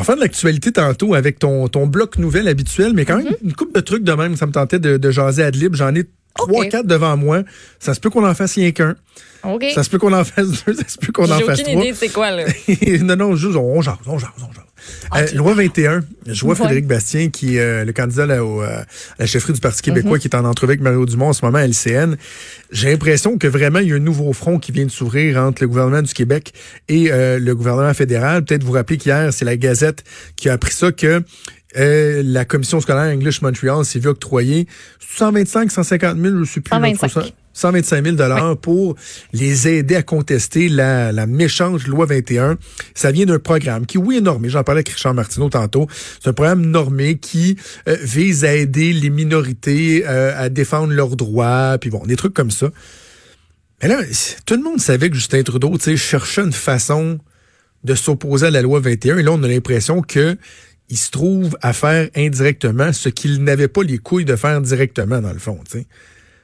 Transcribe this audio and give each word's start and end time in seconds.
On 0.00 0.02
va 0.02 0.06
faire 0.06 0.16
de 0.16 0.22
l'actualité 0.22 0.72
tantôt 0.72 1.12
avec 1.14 1.38
ton, 1.38 1.68
ton 1.68 1.86
bloc 1.86 2.16
nouvelle 2.16 2.48
habituel, 2.48 2.94
mais 2.94 3.04
quand 3.04 3.18
même 3.18 3.34
une 3.44 3.52
coupe 3.52 3.74
de 3.74 3.80
trucs 3.80 4.02
de 4.02 4.12
même. 4.14 4.34
Ça 4.34 4.46
me 4.46 4.52
tentait 4.52 4.78
de, 4.78 4.96
de 4.96 5.10
jaser 5.10 5.42
ad 5.42 5.54
lib. 5.56 5.74
J'en 5.76 5.94
ai 5.94 6.04
trois, 6.34 6.64
quatre 6.64 6.86
devant 6.86 7.18
moi. 7.18 7.42
Ça 7.80 7.92
se 7.92 8.00
peut 8.00 8.08
qu'on 8.08 8.26
en 8.26 8.34
fasse 8.34 8.54
rien 8.54 8.70
qu'un. 8.72 8.96
Ça 9.74 9.84
se 9.84 9.90
peut 9.90 9.98
qu'on 9.98 10.14
en 10.14 10.24
fasse 10.24 10.64
deux. 10.64 10.72
Ça 10.72 10.88
se 10.88 10.96
peut 10.96 11.12
qu'on 11.12 11.30
en 11.30 11.36
J'ai 11.38 11.44
fasse 11.44 11.60
aucune 11.60 11.72
trois. 11.74 11.82
idée 11.84 11.92
de 11.92 11.96
c'est 11.98 12.08
quoi, 12.08 12.30
là. 12.30 12.44
non, 13.02 13.16
non, 13.16 13.36
juste, 13.36 13.56
on 13.56 13.82
jase, 13.82 13.96
on 14.06 14.18
jase, 14.18 14.30
on 14.38 14.50
jase. 14.54 14.59
Euh, 15.16 15.26
loi 15.34 15.54
21, 15.54 16.02
je 16.26 16.40
vois 16.42 16.50
Ouais. 16.50 16.56
Frédéric 16.56 16.86
Bastien, 16.86 17.30
qui 17.30 17.56
est 17.56 17.60
euh, 17.60 17.84
le 17.84 17.92
candidat 17.92 18.26
là, 18.26 18.44
au, 18.44 18.62
euh, 18.62 18.80
à 18.80 18.84
la 19.18 19.26
chefferie 19.26 19.52
du 19.52 19.60
Parti 19.60 19.82
québécois, 19.82 20.12
Mhm. 20.12 20.18
qui 20.18 20.28
est 20.28 20.34
en 20.36 20.44
entrevue 20.44 20.72
avec 20.72 20.80
Mario 20.82 21.06
Dumont 21.06 21.28
en 21.28 21.32
ce 21.32 21.44
moment 21.44 21.58
à 21.58 21.62
LCN. 21.66 22.16
J'ai 22.70 22.90
l'impression 22.90 23.38
que 23.38 23.46
vraiment, 23.46 23.78
il 23.80 23.88
y 23.88 23.92
a 23.92 23.96
un 23.96 23.98
nouveau 24.00 24.32
front 24.32 24.58
qui 24.58 24.72
vient 24.72 24.84
de 24.86 24.90
s'ouvrir 24.90 25.38
entre 25.38 25.62
le 25.62 25.68
gouvernement 25.68 26.02
du 26.02 26.12
Québec 26.14 26.52
et 26.88 27.10
euh, 27.10 27.38
le 27.38 27.54
gouvernement 27.54 27.94
fédéral. 27.94 28.44
Peut-être 28.44 28.62
vous 28.64 28.72
rappeler 28.72 28.96
qu'hier, 28.98 29.32
c'est 29.32 29.44
la 29.44 29.56
Gazette 29.56 30.04
qui 30.36 30.48
a 30.48 30.52
appris 30.54 30.72
ça, 30.72 30.92
que 30.92 31.22
euh, 31.78 32.22
la 32.24 32.44
commission 32.44 32.80
scolaire 32.80 33.14
English 33.14 33.42
Montreal 33.42 33.84
s'est 33.84 34.00
vue 34.00 34.08
octroyer 34.08 34.66
125, 35.16 35.70
150 35.70 36.16
000, 36.20 36.34
je 36.34 36.40
ne 36.40 36.44
sais 36.44 36.60
plus. 36.60 36.70
là, 36.70 36.76
125. 36.94 37.32
Trop 37.60 37.68
ça. 37.68 37.70
125 37.70 38.04
000 38.04 38.16
dollars 38.16 38.56
pour 38.56 38.96
les 39.32 39.68
aider 39.68 39.96
à 39.96 40.02
contester 40.02 40.68
la, 40.68 41.12
la 41.12 41.26
méchante 41.26 41.86
loi 41.86 42.06
21. 42.06 42.56
Ça 42.94 43.12
vient 43.12 43.26
d'un 43.26 43.38
programme 43.38 43.86
qui, 43.86 43.98
oui, 43.98 44.16
est 44.16 44.20
normé. 44.20 44.48
J'en 44.48 44.64
parlais 44.64 44.80
avec 44.80 44.88
Richard 44.88 45.14
Martineau 45.14 45.48
tantôt. 45.48 45.86
C'est 46.20 46.28
un 46.28 46.32
programme 46.32 46.66
normé 46.66 47.18
qui 47.18 47.56
euh, 47.88 47.96
vise 48.02 48.44
à 48.44 48.54
aider 48.54 48.92
les 48.92 49.10
minorités 49.10 50.04
euh, 50.06 50.32
à 50.36 50.48
défendre 50.48 50.92
leurs 50.92 51.16
droits, 51.16 51.78
puis 51.80 51.90
bon, 51.90 52.04
des 52.06 52.16
trucs 52.16 52.34
comme 52.34 52.50
ça. 52.50 52.70
Mais 53.82 53.88
là, 53.88 54.00
tout 54.44 54.54
le 54.54 54.62
monde 54.62 54.80
savait 54.80 55.08
que 55.08 55.16
Justin 55.16 55.42
Trudeau, 55.42 55.76
tu 55.78 55.84
sais, 55.84 55.96
cherchait 55.96 56.42
une 56.42 56.52
façon 56.52 57.18
de 57.82 57.94
s'opposer 57.94 58.46
à 58.46 58.50
la 58.50 58.60
loi 58.60 58.80
21. 58.80 59.18
Et 59.18 59.22
là, 59.22 59.32
on 59.32 59.42
a 59.42 59.48
l'impression 59.48 60.02
que 60.02 60.36
il 60.90 60.98
se 60.98 61.10
trouve 61.10 61.56
à 61.62 61.72
faire 61.72 62.10
indirectement 62.16 62.92
ce 62.92 63.08
qu'il 63.08 63.42
n'avait 63.44 63.68
pas 63.68 63.82
les 63.82 63.98
couilles 63.98 64.24
de 64.24 64.36
faire 64.36 64.60
directement, 64.60 65.20
dans 65.20 65.32
le 65.32 65.38
fond, 65.38 65.58
tu 65.70 65.78
sais. 65.78 65.86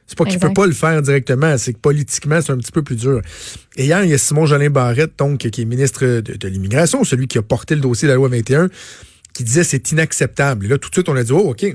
C'est 0.07 0.17
pas 0.17 0.25
qu'il 0.25 0.39
peut 0.39 0.53
pas 0.53 0.67
le 0.67 0.73
faire 0.73 1.03
directement, 1.03 1.59
c'est 1.59 1.73
que 1.73 1.79
politiquement, 1.79 2.41
c'est 2.41 2.53
un 2.53 2.59
petit 2.59 2.71
peu 2.71 2.83
plus 2.83 2.97
dur. 2.97 3.21
Et 3.77 3.87
hier, 3.87 4.05
il 4.05 4.11
y 4.11 4.15
a 4.15 4.19
Simon 4.19 4.47
Jolin 4.47 4.71
Barrette, 4.71 5.19
donc, 5.19 5.39
qui 5.39 5.63
est 5.63 5.65
ministre 5.65 6.05
de, 6.07 6.21
de 6.21 6.49
l'Immigration, 6.49 7.03
celui 7.03 7.27
qui 7.27 7.39
a 7.39 7.43
porté 7.43 7.75
le 7.75 7.81
dossier 7.81 8.07
de 8.07 8.13
la 8.13 8.17
loi 8.17 8.29
21, 8.29 8.69
qui 9.35 9.43
disait 9.43 9.65
c'est 9.65 9.91
inacceptable. 9.91 10.67
Et 10.67 10.69
là, 10.69 10.79
tout 10.79 10.89
de 10.91 10.95
suite, 10.95 11.09
on 11.09 11.17
a 11.17 11.25
dit, 11.25 11.33
oh, 11.33 11.51
OK. 11.51 11.67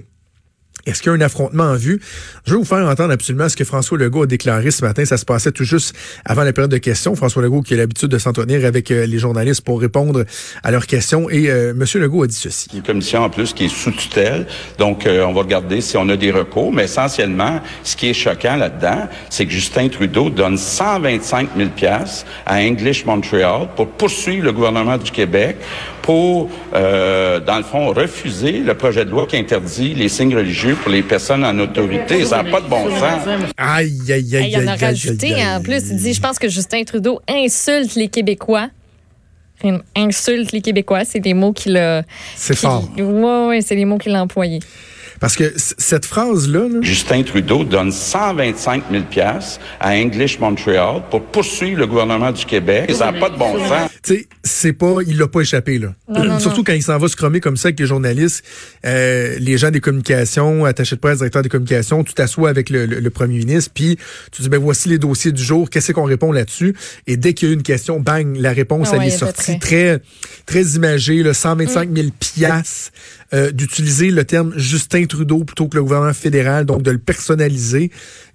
Est-ce 0.85 1.01
qu'il 1.01 1.11
y 1.11 1.15
a 1.15 1.17
un 1.17 1.21
affrontement 1.21 1.65
en 1.65 1.75
vue? 1.75 2.01
Je 2.45 2.53
vais 2.53 2.57
vous 2.57 2.65
faire 2.65 2.85
entendre 2.87 3.11
absolument 3.11 3.49
ce 3.49 3.55
que 3.55 3.63
François 3.63 3.97
Legault 3.97 4.23
a 4.23 4.27
déclaré 4.27 4.71
ce 4.71 4.83
matin. 4.83 5.05
Ça 5.05 5.17
se 5.17 5.25
passait 5.25 5.51
tout 5.51 5.63
juste 5.63 5.95
avant 6.25 6.43
la 6.43 6.53
période 6.53 6.71
de 6.71 6.77
questions. 6.77 7.15
François 7.15 7.41
Legault 7.41 7.61
qui 7.61 7.73
a 7.73 7.77
l'habitude 7.77 8.09
de 8.09 8.17
s'entretenir 8.17 8.65
avec 8.65 8.91
euh, 8.91 9.05
les 9.05 9.19
journalistes 9.19 9.61
pour 9.61 9.79
répondre 9.79 10.25
à 10.63 10.71
leurs 10.71 10.87
questions. 10.87 11.29
Et 11.29 11.49
euh, 11.49 11.71
M. 11.71 11.85
Legault 12.01 12.23
a 12.23 12.27
dit 12.27 12.35
ceci. 12.35 12.69
Une 12.73 12.81
commission 12.81 13.23
en 13.23 13.29
plus 13.29 13.53
qui 13.53 13.65
est 13.65 13.69
sous 13.69 13.91
tutelle. 13.91 14.47
Donc, 14.77 15.05
euh, 15.05 15.23
on 15.25 15.33
va 15.33 15.41
regarder 15.41 15.81
si 15.81 15.97
on 15.97 16.09
a 16.09 16.17
des 16.17 16.31
recours. 16.31 16.73
Mais 16.73 16.85
essentiellement, 16.85 17.61
ce 17.83 17.95
qui 17.95 18.09
est 18.09 18.13
choquant 18.13 18.55
là-dedans, 18.55 19.07
c'est 19.29 19.45
que 19.45 19.51
Justin 19.51 19.89
Trudeau 19.89 20.29
donne 20.29 20.57
125 20.57 21.49
000 21.55 21.69
pièces 21.69 22.25
à 22.45 22.55
English 22.57 23.05
Montreal 23.05 23.69
pour 23.75 23.87
poursuivre 23.87 24.45
le 24.45 24.51
gouvernement 24.51 24.97
du 24.97 25.11
Québec 25.11 25.57
pour, 26.01 26.49
euh, 26.73 27.39
dans 27.39 27.57
le 27.57 27.63
fond, 27.63 27.93
refuser 27.93 28.59
le 28.59 28.73
projet 28.73 29.05
de 29.05 29.11
loi 29.11 29.27
qui 29.27 29.37
interdit 29.37 29.93
les 29.93 30.09
signes 30.09 30.35
religieux 30.35 30.70
pour 30.75 30.91
les 30.91 31.01
personnes 31.03 31.43
en 31.45 31.57
autorité. 31.59 32.23
Ça 32.25 32.43
n'a 32.43 32.49
pas 32.49 32.61
de 32.61 32.67
bon 32.67 32.89
sens. 32.89 33.23
Aïe, 33.57 33.93
aïe, 34.09 34.11
aïe, 34.11 34.35
aïe, 34.35 34.45
Il 34.47 34.51
y 34.51 34.57
en 34.57 34.67
a 34.67 34.75
rajouté 34.75 35.27
aïe, 35.27 35.41
aïe. 35.41 35.55
en 35.57 35.61
plus. 35.61 35.83
Il 35.89 35.97
dit 35.97 36.13
Je 36.13 36.21
pense 36.21 36.39
que 36.39 36.49
Justin 36.49 36.83
Trudeau 36.83 37.21
insulte 37.29 37.95
les 37.95 38.07
Québécois. 38.07 38.69
Insulte 39.95 40.51
les 40.53 40.61
Québécois, 40.61 41.05
c'est 41.05 41.19
des 41.19 41.33
mots 41.35 41.53
qu'il 41.53 41.77
a. 41.77 42.03
C'est 42.35 42.57
fort. 42.57 42.89
Ouais, 42.97 43.47
ouais, 43.47 43.61
c'est 43.61 43.75
les 43.75 43.85
mots 43.85 43.97
qu'il 43.99 44.15
a 44.15 44.21
employés. 44.21 44.59
Parce 45.19 45.35
que 45.35 45.53
cette 45.55 46.07
phrase-là, 46.07 46.67
là, 46.67 46.79
Justin 46.81 47.21
Trudeau 47.21 47.63
donne 47.63 47.91
125 47.91 48.85
000 48.89 49.03
pièces 49.03 49.59
à 49.79 49.91
English 49.91 50.39
Montreal 50.39 51.03
pour 51.11 51.21
poursuivre 51.21 51.79
le 51.79 51.85
gouvernement 51.85 52.31
du 52.31 52.43
Québec. 52.43 52.91
Ça 52.91 53.11
n'a 53.11 53.19
pas 53.19 53.29
de 53.29 53.37
bon 53.37 53.53
sens. 53.59 53.90
Tu 54.03 54.15
sais, 54.15 54.27
c'est 54.43 54.73
pas, 54.73 54.95
il 55.05 55.17
l'a 55.19 55.27
pas 55.27 55.41
échappé 55.41 55.77
là. 55.77 55.93
Non, 56.09 56.23
non, 56.23 56.39
Surtout 56.39 56.57
non. 56.59 56.63
quand 56.63 56.73
il 56.73 56.81
s'en 56.81 56.97
va 56.97 57.07
se 57.07 57.15
cromer 57.15 57.39
comme 57.39 57.55
ça 57.55 57.67
avec 57.67 57.79
les 57.79 57.85
journalistes, 57.85 58.43
euh, 58.83 59.35
les 59.39 59.59
gens 59.59 59.69
des 59.69 59.79
communications, 59.79 60.65
attachés 60.65 60.95
de 60.95 61.01
presse, 61.01 61.17
directeurs 61.19 61.43
des 61.43 61.49
communications, 61.49 62.03
tu 62.03 62.15
t'assois 62.15 62.49
avec 62.49 62.71
le, 62.71 62.87
le- 62.87 62.99
le 62.99 63.09
premier 63.11 63.37
ministre, 63.37 63.69
puis 63.75 63.97
tu 64.31 64.41
dis 64.41 64.49
ben 64.49 64.57
voici 64.57 64.89
les 64.89 64.97
dossiers 64.97 65.31
du 65.31 65.43
jour, 65.43 65.69
qu'est-ce 65.69 65.91
qu'on 65.91 66.03
répond 66.05 66.31
là-dessus? 66.31 66.75
Et 67.05 67.15
dès 67.15 67.33
qu'il 67.35 67.47
y 67.47 67.51
a 67.51 67.53
eu 67.53 67.55
une 67.57 67.61
question, 67.63 67.99
bang, 67.99 68.35
la 68.37 68.53
réponse 68.53 68.87
Ah 68.91 68.97
ouais, 68.97 69.03
elle 69.07 69.13
est 69.13 69.17
sortie 69.17 69.59
très- 69.59 69.59
très 69.59 70.01
très 70.47 70.63
imagée, 70.77 71.21
là, 71.21 71.35
125 71.35 71.89
000 71.95 72.07
piastres, 72.19 72.91
euh, 73.33 73.51
d'utiliser 73.51 74.09
le 74.09 74.25
terme 74.25 74.51
Justin 74.57 75.05
Trudeau 75.05 75.43
plutôt 75.43 75.67
que 75.67 75.77
le 75.77 75.83
gouvernement 75.83 76.13
fédéral, 76.13 76.65
donc 76.65 76.81
de 76.81 76.89
le 76.91 76.97
personnaliser. 76.97 77.91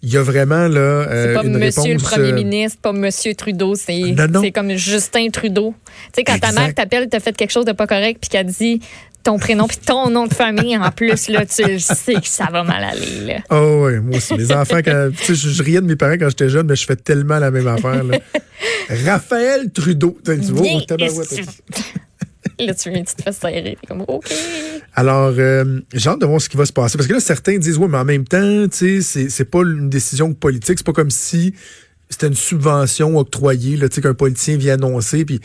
Il 0.06 0.12
y 0.12 0.18
a 0.18 0.22
vraiment 0.22 0.68
là 0.68 1.04
C'est 1.08 1.14
euh, 1.16 1.34
pas 1.34 1.42
une 1.42 1.58
Monsieur 1.58 1.82
réponse. 1.82 2.12
le 2.12 2.16
Premier 2.16 2.30
euh, 2.30 2.34
ministre, 2.36 2.78
pas 2.80 2.92
Monsieur 2.92 3.34
Trudeau, 3.34 3.74
c'est 3.74 4.14
c'est 4.40 4.52
comme 4.52 4.70
Justin 4.76 5.30
Trudeau. 5.30 5.74
Tu 6.14 6.20
sais, 6.20 6.24
quand 6.24 6.38
ta 6.38 6.52
mère 6.52 6.72
t'appelle, 6.72 7.08
t'as 7.08 7.18
fait 7.18 7.36
quelque 7.36 7.50
chose 7.50 7.64
de 7.64 7.72
pas 7.72 7.88
correct, 7.88 8.18
puis 8.20 8.30
qu'elle 8.30 8.46
dit 8.46 8.80
ton 9.24 9.40
prénom 9.40 9.66
puis 9.66 9.78
ton 9.78 10.08
nom 10.08 10.28
de 10.28 10.32
famille 10.32 10.76
en 10.76 10.92
plus, 10.92 11.26
là, 11.28 11.44
tu 11.44 11.64
le 11.64 11.80
sais 11.80 12.14
que 12.14 12.28
ça 12.28 12.46
va 12.52 12.62
mal 12.62 12.84
aller. 12.84 13.20
Là. 13.26 13.34
Oh 13.50 13.86
oui, 13.86 13.98
moi 13.98 14.18
aussi. 14.18 14.34
Mes 14.34 14.52
enfants, 14.52 14.78
quand, 14.84 15.10
tu 15.10 15.24
sais, 15.24 15.34
je, 15.34 15.48
je 15.48 15.62
riais 15.64 15.80
de 15.80 15.86
mes 15.86 15.96
parents 15.96 16.14
quand 16.14 16.28
j'étais 16.28 16.50
jeune, 16.50 16.68
mais 16.68 16.76
je 16.76 16.86
fais 16.86 16.94
tellement 16.94 17.40
la 17.40 17.50
même 17.50 17.66
affaire. 17.66 18.04
Là. 18.04 18.18
Raphaël 19.04 19.72
Trudeau. 19.72 20.16
Tu 20.24 20.34
vois, 20.52 20.68
Là, 22.58 22.74
tu, 22.74 22.90
tu 22.92 23.04
te 23.14 23.22
fais 23.22 23.32
serrer. 23.32 23.76
T'es 23.80 23.86
comme, 23.86 24.04
OK. 24.08 24.32
Alors, 24.94 25.34
euh, 25.36 25.80
j'ai 25.92 26.08
hâte 26.08 26.20
de 26.20 26.26
voir 26.26 26.40
ce 26.40 26.48
qui 26.48 26.56
va 26.56 26.64
se 26.64 26.72
passer. 26.72 26.96
Parce 26.96 27.06
que 27.06 27.12
là, 27.12 27.20
certains 27.20 27.58
disent, 27.58 27.76
ouais, 27.78 27.88
mais 27.88 27.98
en 27.98 28.04
même 28.04 28.24
temps, 28.24 28.66
tu 28.68 29.02
sais, 29.02 29.28
c'est, 29.28 29.44
pas 29.44 29.60
une 29.62 29.90
décision 29.90 30.32
politique. 30.32 30.78
C'est 30.78 30.86
pas 30.86 30.92
comme 30.94 31.10
si 31.10 31.54
c'était 32.08 32.28
une 32.28 32.34
subvention 32.34 33.18
octroyée, 33.18 33.76
là, 33.76 33.88
tu 33.88 33.96
sais, 33.96 34.00
qu'un 34.00 34.14
politicien 34.14 34.56
vient 34.56 34.74
annoncer. 34.74 35.24
Puis, 35.24 35.40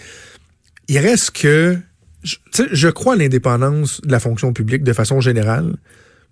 il 0.87 0.97
reste 0.99 1.31
que, 1.31 1.77
je, 2.23 2.35
tu 2.35 2.63
sais, 2.63 2.67
je 2.71 2.87
crois 2.87 3.13
à 3.15 3.17
l'indépendance 3.17 3.99
de 4.01 4.11
la 4.11 4.19
fonction 4.19 4.53
publique 4.53 4.83
de 4.83 4.93
façon 4.93 5.19
générale. 5.19 5.75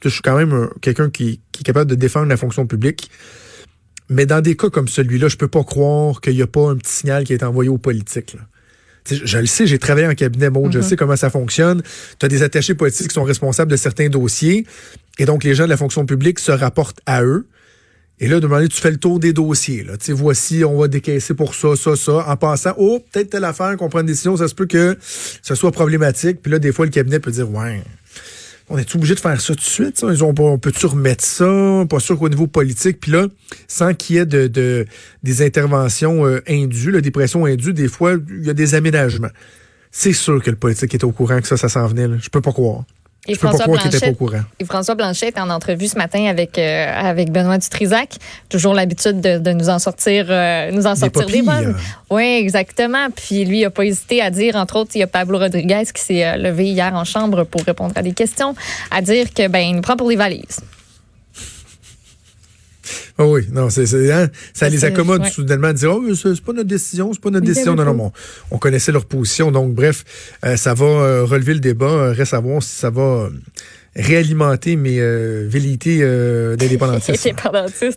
Je 0.02 0.08
suis 0.10 0.22
quand 0.22 0.38
même 0.38 0.54
un- 0.54 0.70
quelqu'un 0.82 1.10
qui, 1.10 1.42
qui 1.52 1.62
est 1.62 1.64
capable 1.64 1.90
de 1.90 1.96
défendre 1.96 2.28
la 2.28 2.38
fonction 2.38 2.66
publique. 2.68 3.10
Mais 4.08 4.26
dans 4.26 4.42
des 4.42 4.56
cas 4.56 4.70
comme 4.70 4.88
celui-là, 4.88 5.28
je 5.28 5.36
peux 5.36 5.48
pas 5.50 5.64
croire 5.64 6.22
qu'il 6.22 6.36
n'y 6.36 6.42
a 6.42 6.48
pas 6.48 6.70
un 6.70 6.78
petit 6.78 6.92
signal 6.92 7.26
qui 7.26 7.34
est 7.34 7.44
envoyé 7.44 7.70
aux 7.70 7.78
politiques. 7.78 8.34
là. 8.34 8.42
Je, 9.08 9.26
je 9.26 9.38
le 9.38 9.46
sais, 9.46 9.68
j'ai 9.68 9.80
travaillé 9.80 10.08
en 10.08 10.16
cabinet 10.16 10.50
Maud, 10.50 10.72
je 10.72 10.82
sais 10.82 10.96
comment 10.96 11.16
ça 11.16 11.30
fonctionne. 11.30 11.82
Tu 12.20 12.26
as 12.26 12.30
des 12.30 12.44
attachés 12.44 12.74
politiques 12.74 13.10
qui 13.10 13.14
sont 13.14 13.24
responsables 13.24 13.72
de 13.72 13.78
certains 13.78 14.10
dossiers. 14.10 14.66
Et 15.18 15.26
donc, 15.26 15.44
les 15.44 15.56
gens 15.56 15.66
de 15.66 15.70
la 15.70 15.78
fonction 15.78 16.06
publique 16.06 16.40
se 16.40 16.52
rapportent 16.52 17.02
à 17.06 17.24
eux. 17.24 17.48
Et 18.22 18.28
là, 18.28 18.40
demander, 18.42 18.68
tu 18.68 18.82
fais 18.82 18.92
le 18.92 18.98
tour 18.98 19.20
des 19.20 19.32
dossiers. 19.32 19.84
Là. 19.84 19.96
Tu 19.98 20.08
sais, 20.08 20.12
voici, 20.12 20.66
on 20.66 20.78
va 20.78 20.90
décaisser 20.90 21.34
pour 21.34 21.56
ça, 21.56 21.76
ça, 21.78 21.96
ça. 21.96 22.26
En 22.28 22.36
passant, 22.36 22.74
oh, 22.78 23.00
peut-être 23.12 23.30
telle 23.30 23.46
affaire 23.46 23.78
qu'on 23.78 23.88
prend 23.88 24.02
une 24.02 24.08
décision, 24.08 24.36
ça 24.36 24.50
se 24.50 24.56
peut 24.56 24.66
que 24.66 24.98
ce 25.42 25.56
soit 25.56 25.72
problématique. 25.72 26.42
Puis 26.42 26.52
là, 26.52 26.60
des 26.60 26.74
fois, 26.74 26.86
le 26.86 26.92
cabinet 26.92 27.20
peut 27.20 27.32
dire, 27.32 27.50
ouais, 27.50 27.82
on 28.70 28.78
est 28.78 28.96
obligé 28.96 29.16
de 29.16 29.20
faire 29.20 29.40
ça 29.42 29.54
tout 29.54 29.60
de 29.60 29.66
suite? 29.66 30.04
Ils 30.08 30.24
ont 30.24 30.34
on 30.38 30.58
peut-tu 30.60 30.86
remettre 30.86 31.24
ça? 31.24 31.86
Pas 31.90 32.00
sûr 32.00 32.18
qu'au 32.18 32.30
niveau 32.30 32.48
politique. 32.48 33.00
Puis 33.00 33.12
là, 33.12 33.28
sans 33.68 33.94
qu'il 33.94 34.16
y 34.18 34.20
ait 34.20 34.26
de, 34.26 34.48
de- 34.48 34.86
des 35.24 35.42
interventions 35.46 36.26
euh, 36.26 36.42
indues, 36.48 36.92
là, 36.92 37.02
des 37.02 37.12
pressions 37.12 37.46
indues, 37.46 37.74
des 37.74 37.88
fois, 37.88 38.14
il 38.30 38.46
y 38.46 38.50
a 38.50 38.54
des 38.54 38.76
aménagements. 38.76 39.32
C'est 39.92 40.14
sûr 40.14 40.42
que 40.44 40.52
le 40.52 40.56
politique 40.56 40.94
est 40.94 41.04
au 41.04 41.12
courant 41.12 41.42
que 41.42 41.48
ça, 41.48 41.58
ça 41.58 41.68
s'en 41.68 41.88
venait. 41.88 42.08
là. 42.08 42.16
Je 42.22 42.30
peux 42.30 42.42
pas 42.42 42.52
croire. 42.52 42.84
Et 43.28 43.36
Je 43.36 43.40
peux 43.40 43.48
pas 43.48 43.50
François 43.50 43.66
croire 43.66 43.82
qu'il 43.82 43.96
était 43.96 44.00
pas 44.00 44.06
au 44.08 44.28
Blanchet, 44.28 44.38
courant. 44.38 44.44
et 44.60 44.66
François 44.66 44.96
Blanchet 44.96 45.28
est 45.28 45.40
en 45.40 45.50
entrevue 45.50 45.88
ce 45.88 45.98
matin 45.98 46.26
avec, 46.26 46.58
euh, 46.58 46.92
avec 46.96 47.32
Benoît 47.32 47.58
Dutrisac. 47.58 48.16
Toujours 48.48 48.74
l'habitude 48.74 49.20
de, 49.22 49.38
de 49.38 49.52
nous 49.52 49.70
en 49.70 49.78
sortir, 49.78 50.28
euh, 50.30 50.72
nous 50.72 50.88
en 50.88 50.94
Des 50.94 51.00
sortir 51.02 51.26
des 51.26 51.42
bonnes. 51.42 51.76
Oui, 52.10 52.24
exactement. 52.24 53.10
Puis 53.16 53.46
lui, 53.46 53.60
il 53.60 53.64
n'a 53.64 53.70
pas 53.70 53.84
hésité 53.84 54.22
à 54.22 54.32
dire, 54.32 54.56
entre 54.56 54.78
autres, 54.78 54.92
il 54.96 55.00
y 55.00 55.04
a 55.04 55.08
Pablo 55.08 55.38
Rodriguez 55.38 55.84
qui 55.94 56.02
s'est 56.02 56.26
euh, 56.26 56.38
levé 56.38 56.66
hier 56.70 56.94
en 56.96 57.04
chambre 57.04 57.44
pour 57.44 57.62
répondre 57.62 57.94
à 57.96 58.02
des 58.02 58.14
questions, 58.14 58.56
à 58.90 59.02
dire 59.02 59.34
que 59.34 59.48
ben 59.48 59.60
il 59.60 59.76
nous 59.76 59.82
prend 59.82 59.98
pour 59.98 60.10
des 60.10 60.16
valises. 60.16 60.62
Ah 63.22 63.26
oui, 63.26 63.42
non, 63.52 63.70
c'est, 63.70 64.12
hein, 64.14 64.30
ça 64.54 64.70
les 64.70 64.86
accommode 64.86 65.24
ouais. 65.24 65.30
soudainement 65.30 65.68
à 65.68 65.74
dire, 65.74 65.94
oh, 65.94 66.16
c'est, 66.16 66.42
pas 66.42 66.54
notre 66.54 66.70
décision, 66.70 67.12
c'est 67.12 67.20
pas 67.22 67.30
notre 67.30 67.46
décision. 67.46 67.76
Non, 67.76 67.84
non, 67.84 67.94
bon, 67.94 68.14
on 68.50 68.58
connaissait 68.58 68.94
leur 68.94 69.04
position. 69.04 69.52
Donc, 69.52 69.74
bref, 69.74 70.06
euh, 70.46 70.56
ça 70.56 70.74
va 70.74 70.86
euh, 70.86 71.26
relever 71.26 71.54
le 71.54 71.60
débat. 71.60 71.88
Euh, 71.88 72.14
Reste 72.14 72.34
à 72.34 72.40
voir 72.40 72.64
si 72.64 72.70
ça 72.70 72.90
va 72.90 73.30
réalimenter 73.94 74.78
mes 74.78 75.02
euh, 75.02 75.48
velléités 75.50 76.00
euh. 76.02 76.56
Indépendantiste, 76.62 77.26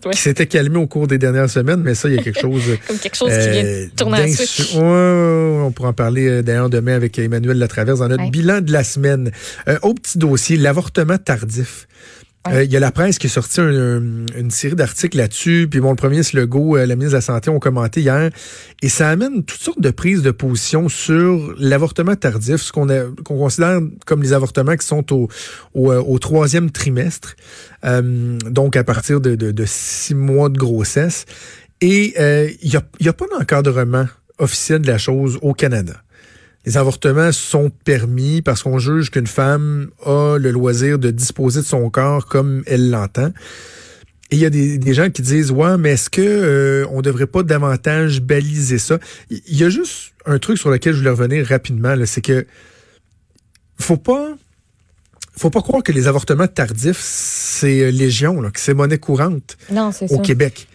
ouais. 0.07 0.13
qui 0.13 0.21
s'était 0.21 0.47
calmé 0.47 0.79
au 0.79 0.89
cours 0.89 1.07
des 1.07 1.19
dernières 1.19 1.49
semaines, 1.49 1.83
mais 1.85 1.95
ça, 1.95 2.09
il 2.09 2.17
y 2.17 2.19
a 2.19 2.23
quelque 2.23 2.41
chose. 2.41 2.63
Comme 2.89 2.99
quelque 2.99 3.17
chose 3.17 3.31
qui 3.31 3.49
vient 3.49 3.63
de 3.63 3.91
tourner 3.97 4.23
à 4.23 4.29
switch. 4.29 4.75
Ouais, 4.75 5.61
on 5.63 5.71
pourra 5.71 5.91
en 5.91 5.93
parler 5.93 6.43
d'ailleurs 6.43 6.69
demain 6.69 6.97
avec 6.97 7.17
Emmanuel 7.21 7.59
Latraverse 7.59 8.01
dans 8.01 8.09
notre 8.09 8.25
Ouais. 8.25 8.31
bilan 8.31 8.61
de 8.61 8.73
la 8.73 8.83
semaine. 8.83 9.31
Au 9.83 9.95
petit 9.95 10.19
dossier, 10.19 10.57
l'avortement 10.57 11.19
tardif. 11.19 11.87
Euh, 12.49 12.65
Il 12.65 12.73
y 12.73 12.77
a 12.77 12.81
la 12.81 12.91
presse 12.91 13.19
qui 13.19 13.29
a 13.29 13.31
sorti 13.31 13.61
un- 13.61 13.69
un- 13.99 14.27
une 14.37 14.51
série 14.51 14.75
d'articles 14.75 15.17
là-dessus. 15.17 15.69
Puis 15.71 15.79
bon, 15.81 15.91
le 15.91 15.97
premier, 15.97 16.23
c'est 16.25 16.37
Legault, 16.37 16.77
euh, 16.77 16.87
la 16.87 16.97
ministre 16.97 17.13
de 17.13 17.17
la 17.19 17.21
Santé, 17.21 17.51
ont 17.51 17.61
commenté 17.61 18.01
hier. 18.01 18.31
Et 18.83 18.89
ça 18.89 19.09
amène 19.11 19.45
toutes 19.45 19.61
sortes 19.61 19.81
de 19.81 19.91
prises 19.91 20.23
de 20.23 20.33
position 20.33 20.89
sur 20.89 21.55
l'avortement 21.59 22.17
tardif, 22.17 22.57
ce 22.63 22.73
qu'on 22.73 22.89
considère 23.25 23.81
comme 24.07 24.23
les 24.25 24.33
avortements 24.33 24.77
qui 24.77 24.87
sont 24.87 25.05
au, 25.13 25.29
euh, 25.93 26.19
troisième 26.19 26.71
trimestre. 26.73 27.37
Euh, 27.85 28.39
donc 28.51 28.75
à 28.77 28.83
partir 28.85 29.21
de, 29.21 29.65
six 29.67 30.15
mois 30.15 30.49
de 30.49 30.59
grossesse. 30.59 31.27
Et 31.81 32.15
euh, 32.19 32.49
il 32.63 32.71
n'y 32.71 32.77
a, 32.77 33.11
a 33.11 33.13
pas 33.13 33.27
d'encadrement 33.39 34.07
officiel 34.39 34.81
de 34.83 34.89
la 34.89 34.99
chose 34.99 35.39
au 35.43 35.53
Canada. 35.55 35.95
Les 36.65 36.77
avortements 36.77 37.33
sont 37.33 37.71
permis 37.85 38.41
parce 38.41 38.63
qu'on 38.63 38.79
juge 38.79 39.11
qu'une 39.11 39.27
femme 39.27 39.91
a 40.07 40.37
le 40.39 40.51
loisir 40.51 40.99
de 40.99 41.11
disposer 41.11 41.61
de 41.61 41.67
son 41.67 41.91
corps 41.91 42.27
comme 42.27 42.63
elle 42.67 42.91
l'entend. 42.91 43.33
Et 44.31 44.37
il 44.37 44.39
y 44.39 44.47
a 44.47 44.51
des, 44.51 44.79
des 44.79 44.95
gens 44.95 45.11
qui 45.11 45.23
disent 45.23 45.51
ouais, 45.51 45.77
mais 45.77 45.91
est-ce 45.93 46.09
que 46.09 46.23
euh, 46.23 46.87
on 46.91 47.03
devrait 47.03 47.27
pas 47.27 47.43
davantage 47.43 48.23
baliser 48.23 48.79
ça? 48.79 48.99
Il 49.31 49.57
y 49.59 49.65
a 49.65 49.71
juste 49.71 50.13
un 50.25 50.39
truc 50.39 50.57
sur 50.57 50.71
lequel 50.71 50.93
je 50.95 50.99
voulais 50.99 51.11
revenir 51.11 51.47
rapidement, 51.47 51.95
c'est 52.07 52.23
que 52.23 52.47
faut 53.79 53.97
pas 53.97 54.35
faut 55.37 55.51
pas 55.51 55.63
croire 55.63 55.83
que 55.83 55.93
les 55.93 56.07
avortements 56.07 56.47
tardifs 56.47 57.01
c'est 57.01 57.81
euh, 57.83 57.91
légion, 57.91 58.41
là, 58.41 58.51
que 58.51 58.61
c'est 58.61 58.75
monnaie 58.75 58.99
courante 58.99 59.57
Non, 59.71 59.89
au 59.89 59.93
ça. 59.93 60.19
Québec. 60.19 60.69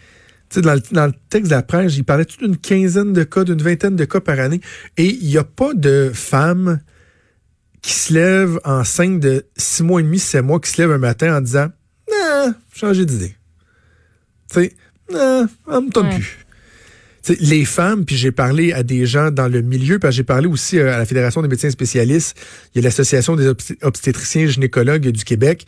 Dans, 0.56 0.74
le, 0.74 0.82
dans 0.92 1.08
le 1.08 1.14
texte 1.30 1.52
de 1.52 1.56
la 1.56 1.62
presse, 1.62 1.98
il 1.98 2.04
parlait 2.06 2.26
d'une 2.40 2.58
quinzaine 2.58 3.12
de 3.14 3.24
cas, 3.24 3.44
d'une 3.44 3.62
vingtaine 3.62 3.96
de 3.96 4.06
cas 4.06 4.22
par 4.22 4.40
année. 4.40 4.62
Et 4.96 5.06
il 5.08 5.28
n'y 5.28 5.38
a 5.38 5.44
pas 5.44 5.74
de 5.74 6.12
femme 6.14 6.80
qui 7.82 7.94
se 7.94 8.14
lève 8.14 8.60
enceinte 8.64 9.20
de 9.20 9.46
six 9.58 9.84
mois 9.84 10.00
et 10.00 10.04
demi, 10.04 10.20
sept 10.20 10.44
mois, 10.44 10.60
qui 10.60 10.70
se 10.72 10.82
lève 10.82 10.92
un 10.92 10.98
matin 10.98 11.38
en 11.38 11.42
disant 11.42 11.68
Non, 12.12 12.54
changé 12.74 13.06
d'idée. 13.06 13.36
Tu 14.52 14.62
sais, 14.62 14.76
non, 15.12 15.48
on 15.68 15.82
me 15.82 15.90
Ouais. 16.02 16.16
plus. 16.16 16.46
Les 17.40 17.66
femmes, 17.66 18.06
puis 18.06 18.16
j'ai 18.16 18.32
parlé 18.32 18.74
à 18.74 18.84
des 18.84 19.06
gens 19.06 19.32
dans 19.32 19.48
le 19.48 19.62
milieu, 19.62 20.00
puis 20.00 20.12
j'ai 20.12 20.24
parlé 20.24 20.48
aussi 20.48 20.80
euh, 20.80 20.94
à 20.94 20.98
la 20.98 21.06
Fédération 21.06 21.42
des 21.42 21.48
médecins 21.48 21.70
spécialistes, 21.70 22.38
il 22.74 22.78
y 22.78 22.80
a 22.80 22.84
l'Association 22.88 23.36
des 23.36 23.48
obsté- 23.48 23.78
obstétriciens 23.82 24.48
gynécologues 24.48 25.10
du 25.10 25.24
Québec, 25.24 25.66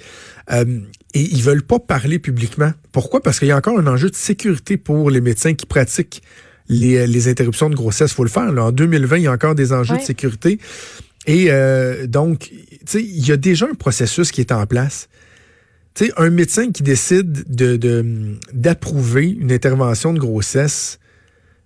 euh, 0.51 0.65
et 1.13 1.21
ils 1.21 1.41
veulent 1.44 1.63
pas 1.63 1.79
parler 1.79 2.19
publiquement. 2.19 2.71
Pourquoi? 2.91 3.21
Parce 3.21 3.39
qu'il 3.39 3.47
y 3.47 3.51
a 3.51 3.57
encore 3.57 3.77
un 3.79 3.88
enjeu 3.88 4.09
de 4.09 4.15
sécurité 4.15 4.77
pour 4.77 5.09
les 5.09 5.21
médecins 5.21 5.53
qui 5.53 5.65
pratiquent 5.65 6.21
les, 6.69 6.97
euh, 6.97 7.06
les 7.07 7.27
interruptions 7.27 7.69
de 7.69 7.75
grossesse. 7.75 8.13
faut 8.13 8.23
le 8.23 8.29
faire. 8.29 8.51
Là. 8.51 8.65
En 8.65 8.71
2020, 8.71 9.17
il 9.17 9.23
y 9.23 9.27
a 9.27 9.31
encore 9.31 9.55
des 9.55 9.73
enjeux 9.73 9.95
Ouais. 9.95 10.01
de 10.01 10.05
sécurité. 10.05 10.59
Et 11.25 11.47
euh, 11.50 12.07
donc, 12.07 12.50
tu 12.51 12.77
sais, 12.85 13.03
il 13.03 13.27
y 13.27 13.31
a 13.31 13.38
déjà 13.38 13.65
un 13.65 13.73
processus 13.73 14.31
qui 14.31 14.39
est 14.41 14.51
en 14.51 14.65
place. 14.65 15.09
Tu 15.95 16.05
sais, 16.05 16.12
un 16.17 16.29
médecin 16.29 16.71
qui 16.71 16.83
décide 16.83 17.44
de, 17.53 17.75
de- 17.75 18.35
d'approuver 18.53 19.29
une 19.29 19.51
intervention 19.51 20.13
de 20.13 20.19
grossesse, 20.19 21.00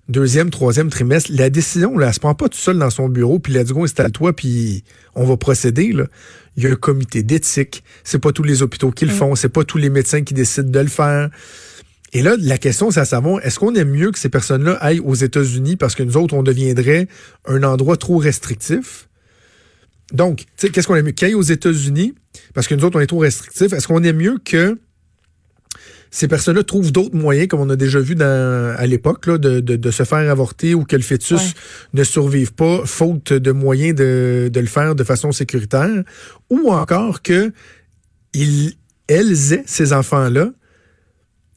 deuxième, 0.10 0.50
troisième 0.50 0.90
trimestre, 0.90 1.32
la 1.34 1.50
décision, 1.50 1.98
là, 1.98 2.08
elle 2.08 2.14
se 2.14 2.20
prend 2.20 2.36
pas 2.36 2.50
tout 2.50 2.58
seul 2.58 2.78
dans 2.78 2.90
son 2.90 3.10
bureau, 3.10 3.40
puis 3.40 3.54
let's 3.54 3.72
go, 3.72 3.84
installe-toi, 3.84 4.34
puis 4.34 4.84
on 5.16 5.26
va 5.26 5.38
procéder. 5.38 5.94
Là. 5.94 6.06
Il 6.58 6.64
y 6.64 6.68
a 6.68 6.72
un 6.72 6.76
comité 6.76 7.24
d'éthique. 7.24 7.84
C'est 8.04 8.20
pas 8.20 8.32
tous 8.32 8.44
les 8.44 8.62
hôpitaux 8.62 8.92
qui 8.92 9.06
le 9.06 9.12
font, 9.12 9.36
c'est 9.36 9.50
pas 9.50 9.64
tous 9.64 9.78
les 9.78 9.90
médecins 9.90 10.24
qui 10.24 10.34
décident 10.34 10.70
de 10.70 10.80
le 10.80 10.88
faire. 10.88 11.30
Et 12.16 12.22
là, 12.22 12.36
la 12.40 12.60
question, 12.60 12.92
c'est 12.92 13.00
à 13.00 13.06
savoir, 13.06 13.44
est-ce 13.44 13.58
qu'on 13.58 13.74
aime 13.74 13.90
mieux 13.90 14.12
que 14.12 14.20
ces 14.20 14.30
personnes-là 14.30 14.74
aillent 14.74 15.00
aux 15.00 15.16
États-Unis 15.16 15.78
parce 15.78 15.96
que 15.96 16.04
nous 16.04 16.16
autres, 16.16 16.36
on 16.36 16.44
deviendrait 16.44 17.08
un 17.46 17.64
endroit 17.64 17.98
trop 17.98 18.18
restrictif? 18.18 19.10
Donc, 20.12 20.40
tu 20.40 20.46
sais, 20.58 20.70
qu'est-ce 20.70 20.88
qu'on 20.88 20.96
aime 20.96 21.06
mieux? 21.06 21.12
Qu'ils 21.12 21.30
aillent 21.30 21.34
aux 21.34 21.42
États-Unis 21.42 22.14
parce 22.54 22.68
que 22.68 22.76
nous 22.76 22.86
autres, 22.86 22.98
on 22.98 23.02
est 23.02 23.08
trop 23.08 23.20
restrictifs. 23.20 23.74
Est-ce 23.74 23.88
qu'on 23.88 24.04
aime 24.04 24.18
mieux 24.18 24.38
que 24.44 24.78
ces 26.16 26.28
personnes-là 26.28 26.62
trouvent 26.62 26.92
d'autres 26.92 27.16
moyens, 27.16 27.48
comme 27.48 27.62
on 27.62 27.70
a 27.72 27.76
déjà 27.76 28.00
vu 28.00 28.14
dans, 28.14 28.76
à 28.78 28.86
l'époque, 28.86 29.28
de, 29.28 29.60
de, 29.62 29.76
de 29.76 29.92
se 29.92 30.04
faire 30.04 30.30
avorter 30.30 30.76
ou 30.76 30.84
que 30.86 30.96
le 30.96 31.02
fœtus 31.02 31.32
Ouais. 31.42 31.54
ne 31.96 32.04
survive 32.04 32.54
pas, 32.54 32.86
faute 32.86 33.34
de 33.34 33.52
moyens 33.52 33.96
de, 33.96 34.48
de 34.54 34.60
le 34.60 34.68
faire 34.68 34.94
de 34.94 35.04
façon 35.04 35.32
sécuritaire, 35.32 36.04
ou 36.52 36.70
encore 36.70 37.24
que 37.24 37.52
ils, 38.36 38.74
elles 39.08 39.54
aient 39.54 39.64
ces 39.66 39.92
enfants-là 39.92 40.52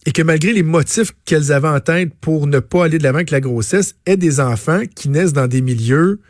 et 0.07 0.13
que 0.13 0.23
malgré 0.23 0.55
les 0.55 0.63
motifs 0.63 1.13
qu'elles 1.27 1.53
avaient 1.53 1.69
en 1.69 1.81
tête 1.81 2.13
pour 2.23 2.47
ne 2.47 2.59
pas 2.59 2.87
aller 2.87 2.97
de 2.97 3.03
l'avant 3.03 3.19
avec 3.19 3.31
la 3.31 3.41
grossesse, 3.43 3.95
aient 4.07 4.17
des 4.17 4.41
enfants 4.41 4.83
qui 4.95 5.11
naissent 5.11 5.35
dans 5.35 5.49
des 5.49 5.61
milieux 5.61 6.21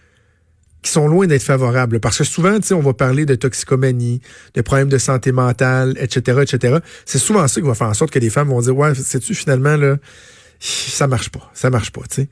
qui 0.87 0.93
sont 0.93 1.09
loin 1.09 1.27
d'être 1.27 1.43
favorables. 1.43 1.99
Parce 1.99 2.19
que 2.19 2.25
souvent, 2.25 2.59
on 2.71 2.81
va 2.81 2.93
parler 2.93 3.27
de 3.27 3.35
toxicomanie, 3.35 4.21
de 4.55 4.63
problèmes 4.63 4.89
de 4.89 4.99
santé 4.99 5.33
mentale, 5.33 5.97
etc., 5.99 6.43
etc. 6.43 6.79
C'est 7.05 7.19
souvent 7.19 7.47
ça 7.49 7.61
qui 7.61 7.67
va 7.67 7.75
faire 7.75 7.89
en 7.89 7.95
sorte 7.95 8.13
que 8.13 8.21
les 8.21 8.31
femmes 8.31 8.51
vont 8.51 8.61
dire, 8.61 8.77
ouais, 8.77 8.95
sais-tu, 8.95 9.35
finalement, 9.35 9.77
là, 9.77 9.97
ça 10.61 11.09
marche 11.09 11.31
pas, 11.31 11.51
ça 11.55 11.71
marche 11.71 11.91
pas, 11.91 12.03
tu 12.09 12.23
sais. 12.23 12.29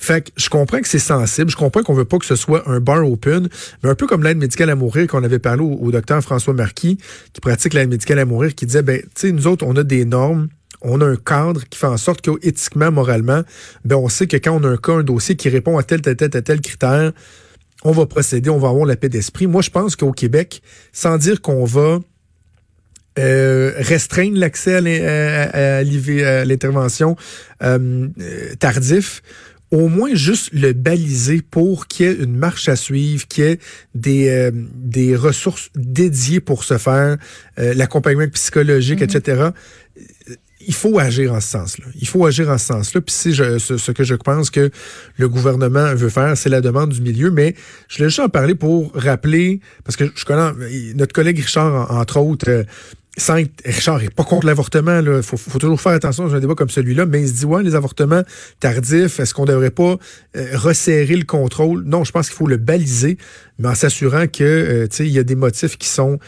Fait 0.00 0.22
que 0.22 0.30
je 0.36 0.48
comprends 0.48 0.80
que 0.80 0.88
c'est 0.88 0.98
sensible, 0.98 1.50
je 1.50 1.56
comprends 1.56 1.82
qu'on 1.82 1.94
veut 1.94 2.06
pas 2.06 2.18
que 2.18 2.24
ce 2.24 2.34
soit 2.34 2.68
un 2.68 2.80
bar 2.80 3.06
open, 3.06 3.48
mais 3.84 3.90
un 3.90 3.94
peu 3.94 4.06
comme 4.06 4.22
l'aide 4.24 4.38
médicale 4.38 4.70
à 4.70 4.74
mourir 4.74 5.06
qu'on 5.06 5.22
avait 5.22 5.38
parlé 5.38 5.62
au, 5.62 5.90
docteur 5.92 6.22
François 6.22 6.54
Marquis, 6.54 6.98
qui 7.32 7.40
pratique 7.40 7.74
l'aide 7.74 7.90
médicale 7.90 8.18
à 8.18 8.24
mourir, 8.24 8.54
qui 8.54 8.66
disait, 8.66 8.82
ben, 8.82 9.00
tu 9.00 9.08
sais, 9.14 9.32
nous 9.32 9.46
autres, 9.46 9.64
on 9.64 9.76
a 9.76 9.84
des 9.84 10.06
normes, 10.06 10.48
on 10.80 11.00
a 11.02 11.06
un 11.06 11.16
cadre 11.16 11.62
qui 11.68 11.78
fait 11.78 11.86
en 11.86 11.98
sorte 11.98 12.22
qu'éthiquement, 12.22 12.90
moralement, 12.90 13.42
ben, 13.84 13.96
on 13.96 14.08
sait 14.08 14.26
que 14.26 14.38
quand 14.38 14.58
on 14.60 14.64
a 14.64 14.68
un 14.70 14.76
cas, 14.76 14.94
un 14.94 15.02
dossier 15.02 15.36
qui 15.36 15.50
répond 15.50 15.76
à 15.78 15.82
tel, 15.82 16.00
tel, 16.00 16.16
tel, 16.16 16.30
tel 16.30 16.60
critère, 16.62 17.12
on 17.84 17.92
va 17.92 18.06
procéder, 18.06 18.50
on 18.50 18.58
va 18.58 18.68
avoir 18.68 18.86
la 18.86 18.96
paix 18.96 19.08
d'esprit. 19.08 19.46
Moi, 19.46 19.62
je 19.62 19.70
pense 19.70 19.96
qu'au 19.96 20.12
Québec, 20.12 20.62
sans 20.92 21.18
dire 21.18 21.40
qu'on 21.40 21.64
va 21.64 22.00
euh, 23.18 23.72
restreindre 23.78 24.38
l'accès 24.38 24.76
à 24.76 25.82
l'intervention 26.44 27.16
euh, 27.62 28.08
tardif, 28.58 29.22
au 29.70 29.88
moins 29.88 30.14
juste 30.14 30.50
le 30.52 30.72
baliser 30.72 31.42
pour 31.42 31.86
qu'il 31.86 32.06
y 32.06 32.08
ait 32.08 32.14
une 32.14 32.36
marche 32.36 32.68
à 32.68 32.76
suivre, 32.76 33.26
qu'il 33.28 33.44
y 33.44 33.46
ait 33.48 33.58
des, 33.94 34.28
euh, 34.28 34.50
des 34.52 35.14
ressources 35.14 35.70
dédiées 35.76 36.40
pour 36.40 36.64
se 36.64 36.76
faire, 36.76 37.16
euh, 37.58 37.74
l'accompagnement 37.74 38.28
psychologique, 38.28 39.02
etc. 39.02 39.50
Il 40.66 40.74
faut 40.74 40.98
agir 40.98 41.32
en 41.32 41.40
ce 41.40 41.48
sens-là. 41.48 41.86
Il 42.00 42.06
faut 42.06 42.24
agir 42.26 42.50
en 42.50 42.58
ce 42.58 42.66
sens-là. 42.66 43.00
Puis 43.00 43.14
c'est 43.14 43.32
je- 43.32 43.58
ce, 43.58 43.92
que 43.92 44.04
je 44.04 44.14
pense 44.14 44.50
que 44.50 44.70
le 45.16 45.28
gouvernement 45.28 45.94
veut 45.94 46.10
faire, 46.10 46.36
c'est 46.36 46.50
la 46.50 46.60
demande 46.60 46.90
du 46.90 47.00
milieu. 47.00 47.30
Mais 47.30 47.54
je 47.88 47.96
voulais 47.96 48.08
juste 48.10 48.20
en 48.20 48.28
parler 48.28 48.54
pour 48.54 48.92
rappeler, 48.94 49.60
parce 49.84 49.96
que 49.96 50.04
je 50.14 50.24
connais 50.24 50.50
notre 50.94 51.12
collègue 51.14 51.38
Richard, 51.38 51.90
en- 51.90 51.98
entre 51.98 52.18
autres, 52.18 52.48
euh, 52.50 52.64
Richard 53.64 54.02
est 54.02 54.14
pas 54.14 54.24
contre 54.24 54.46
l'avortement. 54.46 55.00
Il 55.00 55.22
faut, 55.22 55.58
toujours 55.58 55.80
faire 55.80 55.92
attention 55.92 56.26
dans 56.28 56.34
un 56.34 56.40
débat 56.40 56.54
comme 56.54 56.70
celui-là, 56.70 57.06
mais 57.06 57.22
il 57.22 57.28
se 57.28 57.32
dit, 57.34 57.44
ouais, 57.44 57.62
les 57.62 57.74
avortements 57.74 58.22
tardifs, 58.60 59.18
est-ce 59.20 59.34
qu'on 59.34 59.44
devrait 59.46 59.70
pas 59.70 59.96
euh, 60.36 60.46
resserrer 60.54 61.16
le 61.16 61.24
contrôle? 61.24 61.82
Non, 61.84 62.04
je 62.04 62.12
pense 62.12 62.28
qu'il 62.28 62.36
faut 62.36 62.46
le 62.46 62.56
baliser, 62.56 63.18
mais 63.58 63.68
en 63.68 63.74
s'assurant 63.74 64.26
que 64.26 64.44
euh, 64.44 64.86
tu 64.88 64.96
sais, 64.96 65.06
il 65.06 65.12
y 65.12 65.18
a 65.18 65.22
des 65.24 65.34
motifs 65.34 65.76
qui 65.76 65.88
sont 65.88 66.18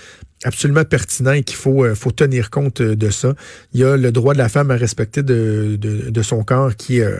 absolument 0.44 0.84
pertinents 0.84 1.32
et 1.32 1.42
qu'il 1.42 1.56
faut, 1.56 1.84
euh, 1.84 1.94
faut 1.94 2.10
tenir 2.10 2.50
compte 2.50 2.80
euh, 2.80 2.96
de 2.96 3.10
ça. 3.10 3.34
Il 3.72 3.80
y 3.80 3.84
a 3.84 3.96
le 3.96 4.10
droit 4.12 4.32
de 4.34 4.38
la 4.38 4.48
femme 4.48 4.70
à 4.70 4.76
respecter 4.76 5.22
de, 5.22 5.76
de, 5.78 6.10
de 6.10 6.22
son 6.22 6.42
corps, 6.42 6.74
qui 6.76 7.00
euh, 7.00 7.18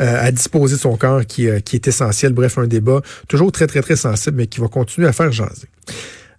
euh, 0.00 0.26
à 0.26 0.30
disposer 0.30 0.76
de 0.76 0.80
son 0.80 0.96
corps, 0.96 1.26
qui, 1.26 1.48
euh, 1.48 1.60
qui 1.60 1.76
est 1.76 1.88
essentiel. 1.88 2.32
Bref, 2.32 2.58
un 2.58 2.66
débat 2.66 3.00
toujours 3.28 3.50
très, 3.52 3.66
très, 3.66 3.82
très 3.82 3.96
sensible, 3.96 4.36
mais 4.36 4.46
qui 4.46 4.60
va 4.60 4.68
continuer 4.68 5.08
à 5.08 5.12
faire 5.12 5.32
jaser. 5.32 5.68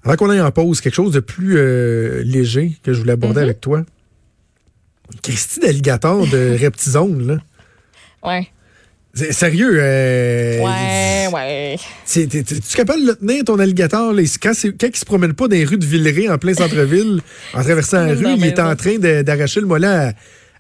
Avant 0.04 0.16
qu'on 0.16 0.30
aille 0.30 0.42
en 0.42 0.52
pause, 0.52 0.82
quelque 0.82 0.96
chose 0.96 1.14
de 1.14 1.20
plus 1.20 1.58
euh, 1.58 2.24
léger 2.26 2.78
que 2.84 2.94
je 2.94 3.00
voulais 3.00 3.14
aborder 3.14 3.40
Mhm. 3.42 3.44
avec 3.46 3.62
toi. 3.62 3.86
Christy 5.22 5.60
d'alligator 5.60 6.26
de 6.28 6.58
Reptizone, 6.62 7.28
là. 7.28 7.38
Ouais. 8.24 8.48
C'est- 9.16 9.32
Sérieux, 9.32 9.74
euh, 9.78 10.58
Ouais, 10.60 11.28
ouais. 11.32 11.76
c'est- 12.04 12.26
t'es- 12.28 12.42
t'es- 12.42 12.60
tu 12.60 12.76
capable 12.76 13.02
de 13.04 13.08
le 13.10 13.16
tenir, 13.16 13.44
ton 13.44 13.60
alligator? 13.60 14.12
Là? 14.12 14.22
Il- 14.24 14.40
Quand, 14.40 14.54
c'est- 14.56 14.72
quand 14.76 14.88
il 14.88 14.96
se 14.96 15.06
promène 15.06 15.34
pas 15.34 15.48
dans 15.48 15.56
les 15.56 15.66
rues 15.66 15.78
de 15.78 15.86
Villeray, 15.86 16.30
en 16.30 16.40
plein 16.40 16.56
centre-ville, 16.56 17.22
en 17.54 17.64
traversant 17.64 18.06
la 18.08 18.14
rue, 18.16 18.26
il 18.38 18.44
est 18.46 18.60
en 18.60 18.76
train 18.76 18.98
de- 18.98 19.22
d'arracher 19.22 19.60
le 19.60 19.68
mollet 19.68 19.86
à, 19.88 20.14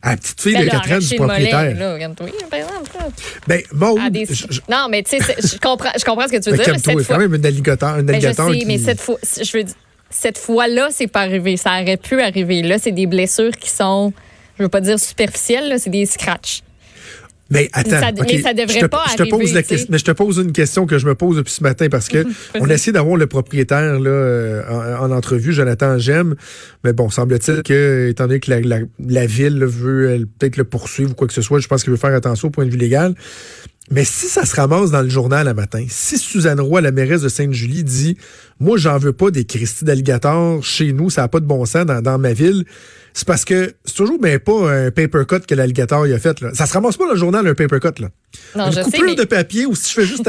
à 0.03 0.11
la 0.11 0.17
petite 0.17 0.39
fille 0.39 0.53
Ben 0.53 0.61
de 0.61 0.65
là, 0.67 0.71
4 0.71 0.91
ans 0.91 0.99
du 0.99 1.05
mollet, 1.05 1.15
propriétaire. 1.17 1.75
là, 1.79 1.93
regarde-toi, 1.95 2.27
par 2.51 2.59
exemple, 2.59 2.91
là. 2.99 3.07
Ben, 3.47 3.61
des- 4.11 4.25
je- 4.29 4.45
je- 4.51 4.59
Non, 4.69 4.87
mais 4.87 5.01
tu 5.01 5.17
sais, 5.17 5.35
je 5.41 5.57
comprends, 5.57 5.89
je 5.97 6.05
comprends 6.05 6.27
ce 6.27 6.33
que 6.33 6.37
tu 6.37 6.51
veux 6.51 6.57
ben, 6.57 6.63
dire. 6.63 6.65
calme-toi, 6.73 6.93
c'est 7.01 7.07
quand 7.07 7.15
fois, 7.15 7.27
même 7.27 7.33
un 7.33 7.43
alligator, 7.43 7.89
un 7.89 8.03
Ben, 8.03 8.07
je 8.21 8.27
alligator 8.27 8.51
sais, 8.51 8.59
qui... 8.59 8.65
mais 8.67 8.77
cette 8.77 9.01
fois, 9.01 9.17
je 9.41 9.57
veux 9.57 9.63
dire, 9.63 9.75
cette 10.11 10.37
fois-là, 10.37 10.89
c'est 10.91 11.07
pas 11.07 11.21
arrivé. 11.21 11.57
Ça 11.57 11.81
aurait 11.81 11.97
pu 11.97 12.21
arriver. 12.21 12.61
Là, 12.61 12.77
c'est 12.77 12.91
des 12.91 13.07
blessures 13.07 13.57
qui 13.57 13.71
sont 13.71 14.13
je 14.59 14.63
veux 14.63 14.69
pas 14.69 14.81
dire 14.81 14.99
superficielles, 14.99 15.69
là, 15.69 15.79
c'est 15.79 15.89
des 15.89 16.05
scratchs. 16.05 16.61
Mais 17.53 17.69
attends, 17.73 17.89
Ça- 17.99 18.09
OK, 18.09 18.25
mais 18.29 18.41
ça 18.41 18.53
devrait 18.53 18.73
je 18.73 18.79
te, 18.81 18.85
pas 18.87 19.05
je 19.11 19.23
te 19.23 19.29
pose 19.29 19.53
la 19.53 19.63
question, 19.63 19.87
mais 19.91 19.97
je 19.97 20.03
te 20.05 20.11
pose 20.11 20.37
une 20.37 20.51
question 20.51 20.85
que 20.85 20.97
je 20.97 21.05
me 21.05 21.15
pose 21.15 21.37
depuis 21.37 21.53
ce 21.53 21.63
matin 21.63 21.87
parce 21.89 22.07
que 22.09 22.25
on 22.59 22.69
a 22.69 22.73
essayé 22.73 22.91
d'avoir 22.91 23.15
le 23.15 23.27
propriétaire 23.27 23.99
là 23.99 24.09
euh, 24.09 24.63
en, 24.99 25.05
en 25.05 25.15
entrevue, 25.15 25.53
Jonathan 25.53 25.97
Gem, 25.97 26.35
mais 26.83 26.93
bon, 26.93 27.09
semble-t-il 27.09 27.63
que 27.63 28.09
étant 28.09 28.27
donné 28.27 28.39
que 28.39 28.49
la, 28.49 28.59
la, 28.61 28.79
la 29.07 29.25
ville 29.25 29.57
là, 29.59 29.65
veut 29.67 30.27
peut-être 30.39 30.57
le 30.57 30.63
poursuivre 30.63 31.11
ou 31.11 31.13
quoi 31.15 31.27
que 31.27 31.33
ce 31.33 31.41
soit, 31.41 31.59
je 31.59 31.67
pense 31.67 31.83
qu'il 31.83 31.91
veut 31.91 31.97
faire 31.97 32.13
attention 32.15 32.47
au 32.47 32.51
point 32.51 32.65
de 32.65 32.71
vue 32.71 32.77
légal. 32.77 33.13
Mais 33.91 34.05
si 34.05 34.27
ça 34.27 34.45
se 34.45 34.55
ramasse 34.55 34.91
dans 34.91 35.01
le 35.01 35.09
journal 35.09 35.45
à 35.47 35.53
matin, 35.53 35.85
si 35.89 36.17
Suzanne 36.17 36.61
Roy, 36.61 36.79
la 36.79 36.91
mairesse 36.91 37.21
de 37.21 37.27
Sainte-Julie, 37.29 37.83
dit 37.83 38.17
Moi, 38.61 38.77
j'en 38.77 38.97
veux 38.97 39.11
pas 39.11 39.29
des 39.29 39.43
Christie 39.43 39.83
d'alligator 39.83 40.63
chez 40.63 40.93
nous, 40.93 41.09
ça 41.09 41.23
n'a 41.23 41.27
pas 41.27 41.41
de 41.41 41.45
bon 41.45 41.65
sens 41.65 41.85
dans, 41.85 42.01
dans 42.01 42.17
ma 42.17 42.31
ville, 42.31 42.63
c'est 43.13 43.27
parce 43.27 43.45
que 43.45 43.73
c'est 43.85 43.95
toujours 43.95 44.19
bien 44.19 44.39
pas 44.39 44.71
un 44.71 44.91
paper 44.91 45.23
cut 45.27 45.41
que 45.47 45.55
l'alligator 45.55 46.07
il 46.07 46.13
a 46.13 46.19
fait. 46.19 46.41
Là. 46.41 46.49
Ça 46.53 46.65
se 46.65 46.73
ramasse 46.73 46.97
pas 46.97 47.05
dans 47.05 47.11
le 47.13 47.17
journal, 47.17 47.47
un 47.47 47.53
paper 47.53 47.79
cut. 47.79 48.01
Là. 48.01 48.09
Non, 48.55 48.65
Une 48.65 48.71
je 48.71 48.75
sais, 48.77 48.83
coupure 48.83 49.03
mais- 49.05 49.15
de 49.15 49.23
papier 49.23 49.65
ou 49.65 49.75
si 49.75 49.89
je 49.89 49.93
fais 50.01 50.05
juste. 50.05 50.23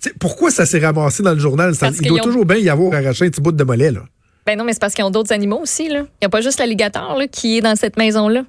sais, 0.00 0.12
pourquoi 0.18 0.50
ça 0.50 0.64
s'est 0.66 0.78
ramassé 0.78 1.22
dans 1.22 1.32
le 1.32 1.38
journal? 1.40 1.74
Ça- 1.74 1.90
il 2.00 2.08
doit 2.08 2.20
ont- 2.20 2.22
toujours 2.24 2.46
bien 2.46 2.56
y 2.58 2.68
avoir 2.68 2.94
arraché 2.94 3.26
un 3.26 3.30
petit 3.30 3.40
bout 3.40 3.52
de 3.52 3.64
mollet. 3.64 3.90
Là. 3.90 4.02
Ben 4.46 4.56
non, 4.56 4.64
mais 4.64 4.72
c'est 4.72 4.80
parce 4.80 4.94
qu'ils 4.94 5.04
ont 5.04 5.10
d'autres 5.10 5.32
animaux 5.32 5.58
aussi, 5.62 5.88
là. 5.88 5.98
Il 6.00 6.22
n'y 6.22 6.26
a 6.26 6.28
pas 6.28 6.40
juste 6.40 6.58
l'alligator, 6.58 7.20
qui 7.30 7.58
est 7.58 7.60
dans 7.60 7.76
cette 7.76 7.96
maison-là. 7.96 8.44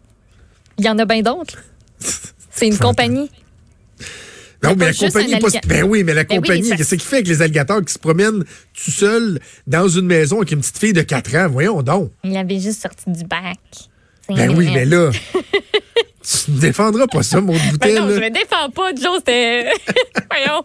Il 0.78 0.86
y 0.86 0.90
en 0.90 0.98
a 1.00 1.06
bien 1.06 1.22
d'autres. 1.22 1.58
C'est 2.00 2.68
une 2.68 2.78
compagnie. 2.78 3.30
Non, 4.64 4.76
mais 4.78 4.86
la 4.88 4.94
compagnie 4.94 5.40
pas. 5.40 5.48
Ben 5.68 5.84
oui, 5.84 6.04
mais 6.04 6.14
la 6.14 6.24
Ben 6.24 6.38
compagnie, 6.38 6.70
qu'est-ce 6.70 6.90
qu'il 6.96 7.02
fait 7.02 7.16
avec 7.18 7.28
les 7.28 7.42
alligators 7.42 7.84
qui 7.84 7.94
se 7.94 8.00
promènent 8.00 8.44
tout 8.74 8.92
seuls 8.92 9.40
dans 9.68 9.88
une 9.88 10.06
maison 10.06 10.38
avec 10.38 10.52
une 10.52 10.60
petite 10.60 10.78
fille 10.78 10.94
de 10.94 11.02
4 11.02 11.36
ans? 11.36 11.48
Voyons 11.50 11.82
donc. 11.82 12.12
Il 12.24 12.36
avait 12.38 12.60
juste 12.60 12.82
sorti 12.82 13.04
du 13.08 13.24
bac. 13.26 13.58
Ben 14.30 14.56
oui, 14.56 14.70
mais 14.74 14.86
là. 14.86 15.10
tu 16.24 16.52
ne 16.52 16.60
défendras 16.60 17.08
pas 17.08 17.24
ça, 17.24 17.42
mon 17.42 17.54
Ben 17.58 17.72
bouteille. 17.72 17.96
non, 17.96 18.06
là. 18.08 18.16
je 18.16 18.20
me 18.22 18.30
défends 18.30 18.70
pas, 18.70 18.90
Joe, 18.96 19.18
c'était. 19.18 19.66
Voyons. 20.30 20.64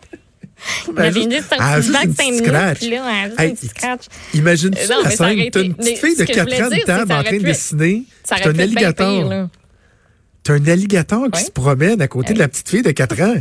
Il 0.88 0.94
Ben, 0.94 1.02
avait 1.04 1.12
juste- 1.20 1.30
juste 1.32 1.48
sorti 1.48 1.64
ah, 1.66 1.76
du 1.76 1.82
juste 1.82 1.92
bac 1.92 2.04
une 2.04 2.14
5 2.14 2.16
petite 2.16 2.30
minutes, 2.32 2.46
scratch. 2.46 2.78
puis 2.78 2.90
là, 2.90 3.24
juste 3.28 3.40
Hey, 3.40 3.50
un 3.50 3.54
petit 3.54 3.66
scratch. 3.68 4.00
Imagine-tu 4.34 4.88
non, 4.90 4.96
la 5.04 5.10
scène? 5.10 5.50
T'as 5.50 5.62
une 5.62 5.74
petite 5.74 5.98
fille 5.98 6.14
de 6.16 6.20
ce 6.20 6.24
que 6.24 6.32
je 6.32 6.38
4 6.38 6.44
voulais 6.44 6.62
ans 6.62 6.68
de 6.68 6.84
table 6.84 7.12
en 7.12 7.22
train 7.22 7.36
de 7.38 7.42
dessiner. 7.42 8.02
T'as 8.26 8.48
un 8.50 8.58
alligator. 8.58 9.48
T'as 10.42 10.52
un 10.54 10.66
alligator 10.68 11.30
qui 11.32 11.42
se 11.42 11.50
promène 11.50 12.00
à 12.00 12.08
côté 12.08 12.34
de 12.34 12.38
la 12.38 12.48
petite 12.48 12.68
fille 12.68 12.82
de 12.82 12.90
4 12.90 13.20
ans. 13.22 13.34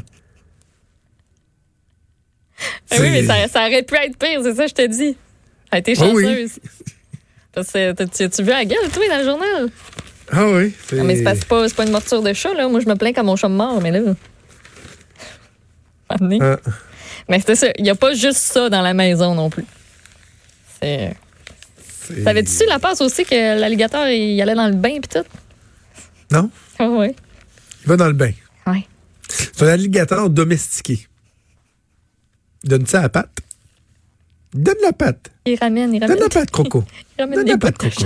Ben 2.90 3.02
oui, 3.02 3.10
mais 3.10 3.26
ça, 3.26 3.48
ça 3.48 3.68
aurait 3.68 3.84
pu 3.84 3.96
être 3.96 4.18
pire, 4.18 4.40
c'est 4.44 4.56
ça, 4.56 4.68
je 4.68 4.74
te 4.74 4.88
dis. 4.88 5.18
Elle 5.72 5.72
a 5.72 5.78
été 5.80 5.94
Ah 6.00 6.06
oui. 6.14 6.24
chanceuse. 6.24 6.60
Parce 7.54 7.72
que 7.72 8.04
tu 8.04 8.30
tu 8.30 8.44
vu 8.44 8.50
la 8.50 8.66
gueule, 8.66 8.90
toi, 8.94 9.04
dans 9.10 9.18
le 9.18 9.24
journal? 9.24 9.70
Ah 10.32 10.48
oui. 10.50 10.74
Non, 10.94 11.04
mais 11.04 11.16
c'est 11.16 11.46
pas, 11.46 11.68
pas, 11.70 11.86
une 11.86 11.92
morture 11.92 12.22
de 12.22 12.34
chat, 12.34 12.54
là. 12.54 12.68
Moi, 12.68 12.80
je 12.80 12.88
me 12.88 12.96
plains 12.96 13.14
quand 13.14 13.24
mon 13.24 13.36
chat 13.36 13.48
me 13.48 13.56
mord, 13.56 13.80
mais 13.82 13.92
là. 13.92 14.00
Amené. 16.10 16.40
Ah. 16.42 16.58
Mais 17.30 17.40
c'était 17.40 17.56
ça. 17.56 17.68
Il 17.78 17.84
n'y 17.84 17.90
a 17.90 17.96
pas 17.96 18.14
juste 18.14 18.40
ça 18.40 18.70
dans 18.70 18.82
la 18.82 18.94
maison 18.94 19.36
non 19.36 19.50
plus. 19.50 19.66
C'est. 20.82 21.16
T'avais-tu 22.24 22.52
su 22.52 22.66
la 22.68 22.78
passe 22.78 23.02
aussi 23.02 23.26
que 23.26 23.60
l'alligator, 23.60 24.08
il 24.08 24.40
allait 24.42 24.54
dans 24.54 24.68
le 24.68 24.76
bain 24.76 25.00
pis 25.02 25.10
tout? 25.10 25.26
Non? 26.32 26.52
Ah 26.78 26.88
ouais. 26.88 27.16
Il 27.84 27.90
va 27.90 27.98
dans 27.98 28.08
le 28.08 28.14
bain. 28.14 28.32
Ouais. 28.68 28.86
C'est 29.28 29.64
un 29.64 29.70
alligator 29.70 30.30
domestiqué. 30.30 31.08
Donne 32.66 32.86
ça 32.86 33.02
à 33.04 33.10
patte. 33.10 33.30
Donne 34.54 34.76
la 34.84 34.94
patte. 34.94 35.32
Il 35.46 35.58
ramène, 35.60 35.94
il 35.94 36.00
Donne 36.00 36.10
ramène. 36.10 36.24
la 36.24 36.30
patte, 36.30 36.52
Croco. 36.52 36.84
Il 37.18 37.22
ramène 37.22 37.36
Donne 37.40 37.48
la 37.48 37.58
patte, 37.58 37.78
Croco. 37.78 38.06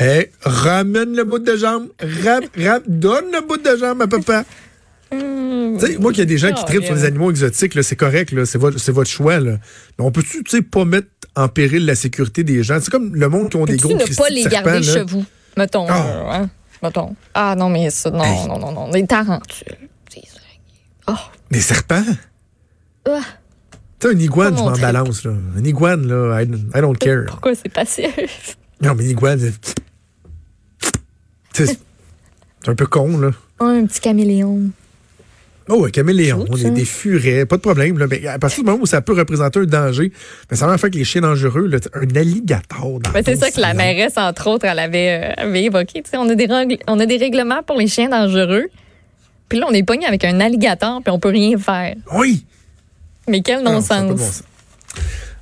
Eh, 0.00 0.30
ramène 0.42 1.14
le 1.16 1.24
bout 1.24 1.38
de 1.40 1.56
jambe. 1.56 1.88
Ram, 2.00 2.44
ram, 2.56 2.82
donne 2.86 3.32
le 3.32 3.46
bout 3.46 3.56
de 3.58 3.76
jambe 3.76 4.02
à 4.02 4.06
papa. 4.06 4.44
Tu 5.10 5.86
sais, 5.86 5.98
moi, 5.98 6.10
qu'il 6.12 6.18
y 6.20 6.22
a 6.22 6.26
des 6.26 6.38
gens 6.38 6.52
qui 6.52 6.62
Oh, 6.62 6.66
tripent 6.66 6.84
sur 6.84 6.94
les 6.94 7.04
animaux 7.04 7.30
exotiques, 7.30 7.74
là, 7.74 7.82
c'est 7.82 7.94
correct, 7.96 8.32
là, 8.32 8.44
c'est 8.44 8.58
votre, 8.58 8.78
c'est 8.78 8.90
votre 8.92 9.08
choix. 9.10 9.38
Là. 9.40 9.52
Mais 9.98 10.04
on 10.04 10.10
peut-tu, 10.10 10.42
tu 10.44 10.50
sais, 10.56 10.62
pas 10.62 10.84
mettre 10.84 11.06
en 11.36 11.48
péril 11.48 11.86
la 11.86 11.94
sécurité 11.94 12.42
des 12.44 12.62
gens? 12.62 12.78
C'est 12.82 12.90
comme 12.90 13.14
le 13.14 13.28
monde 13.28 13.48
qui 13.50 13.56
ont 13.56 13.64
des 13.64 13.76
gros 13.76 13.92
ne 13.94 13.98
Christy 13.98 14.16
pas 14.20 14.28
les 14.28 14.42
serpents, 14.42 14.70
garder 14.70 14.86
là? 14.86 14.92
chez 14.94 15.02
vous? 15.04 15.24
Mettons. 15.56 15.86
Ah. 15.88 16.06
euh, 16.06 16.30
hein? 16.30 16.50
Mettons. 16.82 17.14
Ah 17.32 17.54
non, 17.56 17.68
mais 17.70 17.90
ça, 17.90 18.10
non, 18.10 18.22
Hey. 18.24 18.46
non, 18.48 18.58
non, 18.58 18.72
non. 18.72 18.88
Des 18.90 19.06
tarentules. 19.06 19.66
Des. 20.14 20.22
Oh. 21.06 21.12
Des 21.50 21.60
serpents? 21.60 22.04
Ah. 23.08 23.20
Tu 24.00 24.06
sais, 24.08 24.14
un 24.14 24.18
iguane, 24.18 24.56
je 24.56 24.62
m'en 24.62 24.72
balance. 24.72 25.24
Là. 25.24 25.32
Un 25.56 25.64
iguane, 25.64 26.06
là, 26.06 26.42
I, 26.42 26.46
I 26.46 26.80
don't 26.80 26.96
care. 26.96 27.24
Pourquoi 27.26 27.54
c'est 27.54 27.68
pas 27.72 27.84
safe? 27.84 28.56
Non, 28.80 28.94
mais 28.94 29.04
une 29.04 29.10
iguane, 29.10 29.40
c'est- 31.52 31.80
un 32.66 32.74
peu 32.74 32.86
con, 32.86 33.18
là. 33.18 33.30
un 33.60 33.84
petit 33.86 34.00
caméléon. 34.00 34.70
Oh, 35.70 35.84
un 35.84 35.90
caméléon, 35.90 36.44
des, 36.44 36.62
ça. 36.62 36.70
des 36.70 36.84
furets, 36.84 37.44
pas 37.44 37.56
de 37.56 37.60
problème. 37.60 37.98
Là, 37.98 38.06
mais 38.08 38.26
à 38.26 38.38
partir 38.38 38.64
du 38.64 38.70
moment 38.70 38.82
où 38.82 38.86
ça 38.86 39.02
peut 39.02 39.12
représenter 39.12 39.58
un 39.58 39.66
danger, 39.66 40.12
ben, 40.48 40.56
ça 40.56 40.66
va 40.66 40.78
faire 40.78 40.90
que 40.90 40.96
les 40.96 41.04
chiens 41.04 41.20
dangereux, 41.20 41.66
là, 41.66 41.78
un 41.92 42.16
alligator 42.16 43.00
dans 43.00 43.10
c'est 43.22 43.36
ça 43.36 43.50
que 43.50 43.60
la 43.60 43.74
mairesse, 43.74 44.16
entre 44.16 44.46
autres, 44.48 44.64
elle 44.64 44.78
avait, 44.78 45.34
euh, 45.38 45.42
avait 45.42 45.64
évoqué. 45.64 46.02
Tu 46.02 46.10
sais, 46.10 46.16
on, 46.16 46.28
a 46.28 46.34
des 46.34 46.48
on 46.86 47.00
a 47.00 47.06
des 47.06 47.16
règlements 47.18 47.62
pour 47.62 47.76
les 47.76 47.86
chiens 47.86 48.08
dangereux. 48.08 48.68
Puis 49.48 49.58
là, 49.58 49.66
on 49.68 49.72
est 49.72 49.82
pogné 49.82 50.06
avec 50.06 50.24
un 50.24 50.40
alligator, 50.40 51.02
puis 51.02 51.10
on 51.10 51.18
peut 51.18 51.30
rien 51.30 51.58
faire. 51.58 51.96
Oui! 52.14 52.46
Mais 53.28 53.42
quel 53.42 53.60
Ah 53.66 53.72
non-sens. 53.72 54.10
bon 54.10 54.16
sens. 54.16 54.42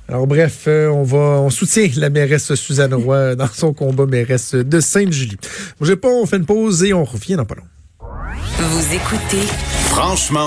Alors 0.09 0.25
bref, 0.25 0.63
euh, 0.67 0.87
on 0.89 1.03
va, 1.03 1.17
on 1.17 1.49
soutient 1.49 1.89
la 1.97 2.09
mairesse 2.09 2.55
Suzanne 2.55 2.93
Roy 2.93 3.35
dans 3.35 3.49
son 3.53 3.73
combat 3.73 4.05
mairesse 4.05 4.53
de 4.55 4.79
Sainte-Julie. 4.79 5.37
Bougez 5.79 5.97
pas, 5.97 6.07
on 6.07 6.25
fait 6.25 6.37
une 6.37 6.45
pause 6.45 6.83
et 6.83 6.93
on 6.93 7.03
revient 7.03 7.35
dans 7.35 7.45
pas 7.45 7.55
long. 7.55 7.63
Vous 8.59 8.93
écoutez 8.93 9.41
Franchement 9.89 10.45